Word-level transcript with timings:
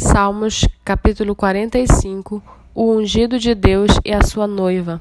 Salmos 0.00 0.64
capítulo 0.84 1.34
45 1.34 2.40
O 2.72 2.92
ungido 2.92 3.36
de 3.36 3.52
Deus 3.52 3.90
e 4.04 4.12
a 4.12 4.22
sua 4.22 4.46
noiva. 4.46 5.00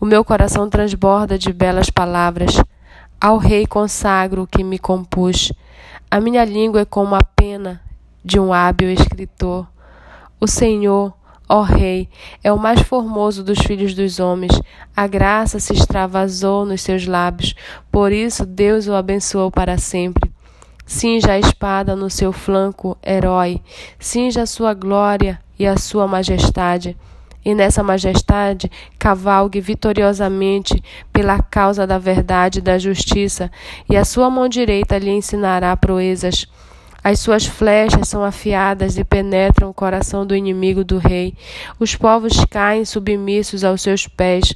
O 0.00 0.04
meu 0.04 0.24
coração 0.24 0.68
transborda 0.68 1.38
de 1.38 1.52
belas 1.52 1.88
palavras. 1.88 2.60
Ao 3.20 3.38
Rei 3.38 3.64
consagro 3.64 4.42
o 4.42 4.46
que 4.46 4.64
me 4.64 4.76
compus. 4.76 5.52
A 6.10 6.20
minha 6.20 6.44
língua 6.44 6.80
é 6.80 6.84
como 6.84 7.14
a 7.14 7.22
pena 7.22 7.80
de 8.24 8.40
um 8.40 8.52
hábil 8.52 8.90
escritor. 8.90 9.68
O 10.40 10.48
Senhor, 10.48 11.14
ó 11.48 11.62
Rei, 11.62 12.08
é 12.42 12.52
o 12.52 12.58
mais 12.58 12.80
formoso 12.80 13.44
dos 13.44 13.60
filhos 13.60 13.94
dos 13.94 14.18
homens. 14.18 14.60
A 14.96 15.06
graça 15.06 15.60
se 15.60 15.72
extravasou 15.72 16.66
nos 16.66 16.80
seus 16.80 17.06
lábios. 17.06 17.54
Por 17.90 18.10
isso 18.10 18.44
Deus 18.44 18.88
o 18.88 18.94
abençoou 18.94 19.48
para 19.48 19.78
sempre. 19.78 20.27
Cinja 20.88 21.32
a 21.32 21.38
espada 21.38 21.94
no 21.94 22.08
seu 22.08 22.32
flanco, 22.32 22.96
herói. 23.06 23.60
Cinja 23.98 24.44
a 24.44 24.46
sua 24.46 24.72
glória 24.72 25.38
e 25.58 25.66
a 25.66 25.76
sua 25.76 26.08
majestade. 26.08 26.96
E 27.44 27.54
nessa 27.54 27.82
majestade 27.82 28.70
cavalgue 28.98 29.60
vitoriosamente 29.60 30.82
pela 31.12 31.42
causa 31.42 31.86
da 31.86 31.98
verdade 31.98 32.60
e 32.60 32.62
da 32.62 32.78
justiça, 32.78 33.50
e 33.88 33.98
a 33.98 34.04
sua 34.04 34.30
mão 34.30 34.48
direita 34.48 34.96
lhe 34.96 35.10
ensinará 35.10 35.76
proezas. 35.76 36.46
As 37.04 37.20
suas 37.20 37.44
flechas 37.44 38.08
são 38.08 38.24
afiadas 38.24 38.96
e 38.96 39.04
penetram 39.04 39.68
o 39.68 39.74
coração 39.74 40.26
do 40.26 40.34
inimigo 40.34 40.82
do 40.82 40.96
rei. 40.96 41.34
Os 41.78 41.94
povos 41.94 42.32
caem 42.46 42.86
submissos 42.86 43.62
aos 43.62 43.82
seus 43.82 44.08
pés. 44.08 44.54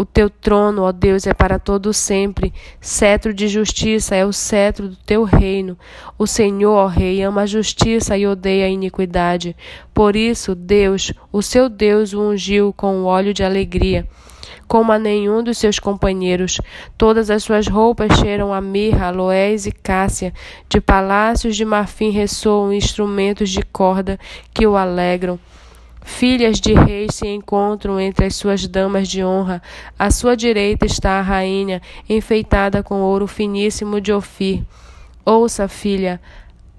O 0.00 0.04
teu 0.06 0.30
trono, 0.30 0.84
ó 0.84 0.92
Deus, 0.92 1.26
é 1.26 1.34
para 1.34 1.58
todo 1.58 1.92
sempre. 1.92 2.54
Cetro 2.80 3.34
de 3.34 3.46
justiça 3.48 4.16
é 4.16 4.24
o 4.24 4.32
cetro 4.32 4.88
do 4.88 4.96
teu 4.96 5.24
reino. 5.24 5.76
O 6.16 6.26
Senhor, 6.26 6.74
ó 6.74 6.86
Rei, 6.86 7.22
ama 7.22 7.42
a 7.42 7.46
justiça 7.46 8.16
e 8.16 8.26
odeia 8.26 8.64
a 8.64 8.70
iniquidade. 8.70 9.54
Por 9.92 10.16
isso, 10.16 10.54
Deus, 10.54 11.12
o 11.30 11.42
seu 11.42 11.68
Deus, 11.68 12.14
o 12.14 12.30
ungiu 12.30 12.72
com 12.72 13.02
o 13.02 13.04
óleo 13.04 13.34
de 13.34 13.44
alegria 13.44 14.08
como 14.66 14.92
a 14.92 14.98
nenhum 15.00 15.42
dos 15.42 15.58
seus 15.58 15.80
companheiros. 15.80 16.60
Todas 16.96 17.28
as 17.28 17.42
suas 17.42 17.66
roupas 17.66 18.20
cheiram 18.20 18.54
a 18.54 18.60
mirra, 18.60 19.08
aloés 19.08 19.66
e 19.66 19.72
cássia. 19.72 20.32
De 20.68 20.80
palácios 20.80 21.56
de 21.56 21.64
marfim 21.64 22.10
ressoam 22.10 22.72
instrumentos 22.72 23.50
de 23.50 23.62
corda 23.62 24.16
que 24.54 24.64
o 24.64 24.76
alegram. 24.76 25.40
Filhas 26.02 26.60
de 26.60 26.72
reis 26.72 27.14
se 27.14 27.26
encontram 27.26 28.00
entre 28.00 28.26
as 28.26 28.34
suas 28.34 28.66
damas 28.66 29.08
de 29.08 29.24
honra. 29.24 29.62
À 29.98 30.10
sua 30.10 30.36
direita 30.36 30.86
está 30.86 31.18
a 31.18 31.22
rainha, 31.22 31.80
enfeitada 32.08 32.82
com 32.82 33.00
ouro 33.02 33.26
finíssimo 33.26 34.00
de 34.00 34.12
Ofir. 34.12 34.62
Ouça, 35.24 35.68
filha, 35.68 36.20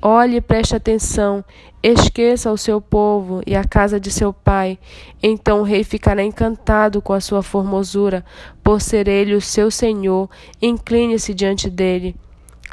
olhe 0.01 0.37
e 0.37 0.41
preste 0.41 0.75
atenção. 0.75 1.43
Esqueça 1.83 2.51
o 2.51 2.57
seu 2.57 2.79
povo 2.79 3.41
e 3.45 3.55
a 3.55 3.63
casa 3.63 3.99
de 3.99 4.11
seu 4.11 4.33
pai. 4.33 4.77
Então 5.21 5.61
o 5.61 5.63
rei 5.63 5.83
ficará 5.83 6.23
encantado 6.23 7.01
com 7.01 7.13
a 7.13 7.19
sua 7.19 7.41
formosura, 7.41 8.25
por 8.63 8.81
ser 8.81 9.07
ele 9.07 9.33
o 9.35 9.41
seu 9.41 9.71
senhor. 9.71 10.29
Incline-se 10.61 11.33
diante 11.33 11.69
dele. 11.69 12.15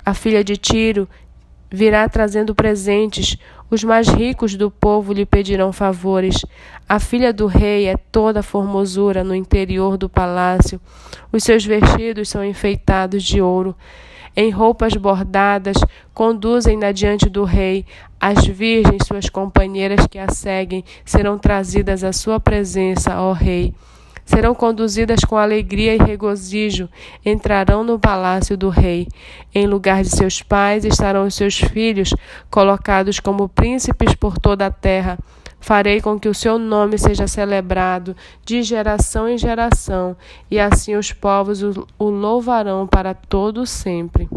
A 0.04 0.14
filha 0.14 0.42
de 0.42 0.56
Tiro 0.56 1.08
virá 1.70 2.08
trazendo 2.08 2.54
presentes. 2.54 3.36
Os 3.70 3.84
mais 3.84 4.08
ricos 4.08 4.54
do 4.56 4.70
povo 4.70 5.12
lhe 5.12 5.26
pedirão 5.26 5.72
favores. 5.72 6.44
A 6.88 6.98
filha 6.98 7.32
do 7.32 7.46
rei 7.46 7.86
é 7.86 7.96
toda 7.96 8.42
formosura 8.42 9.22
no 9.22 9.34
interior 9.34 9.98
do 9.98 10.08
palácio. 10.08 10.80
Os 11.30 11.44
seus 11.44 11.66
vestidos 11.66 12.30
são 12.30 12.42
enfeitados 12.42 13.22
de 13.22 13.42
ouro. 13.42 13.76
Em 14.34 14.50
roupas 14.50 14.94
bordadas, 14.94 15.76
conduzem-na 16.14 16.92
diante 16.92 17.28
do 17.28 17.44
rei. 17.44 17.84
As 18.18 18.46
virgens, 18.46 19.06
suas 19.06 19.28
companheiras 19.28 20.06
que 20.06 20.18
a 20.18 20.30
seguem, 20.30 20.82
serão 21.04 21.38
trazidas 21.38 22.02
à 22.02 22.12
sua 22.12 22.40
presença, 22.40 23.20
ó 23.20 23.32
rei 23.32 23.74
serão 24.28 24.54
conduzidas 24.54 25.20
com 25.20 25.38
alegria 25.38 25.94
e 25.94 25.98
regozijo, 25.98 26.86
entrarão 27.24 27.82
no 27.82 27.98
palácio 27.98 28.58
do 28.58 28.68
rei. 28.68 29.08
Em 29.54 29.66
lugar 29.66 30.02
de 30.02 30.10
seus 30.10 30.42
pais 30.42 30.84
estarão 30.84 31.26
os 31.26 31.34
seus 31.34 31.58
filhos, 31.58 32.12
colocados 32.50 33.18
como 33.20 33.48
príncipes 33.48 34.14
por 34.14 34.36
toda 34.36 34.66
a 34.66 34.70
terra. 34.70 35.18
Farei 35.58 36.02
com 36.02 36.20
que 36.20 36.28
o 36.28 36.34
seu 36.34 36.58
nome 36.58 36.98
seja 36.98 37.26
celebrado 37.26 38.14
de 38.44 38.62
geração 38.62 39.26
em 39.26 39.38
geração, 39.38 40.14
e 40.50 40.60
assim 40.60 40.94
os 40.94 41.10
povos 41.10 41.62
o 41.62 42.10
louvarão 42.10 42.86
para 42.86 43.14
todo 43.14 43.64
sempre. 43.64 44.27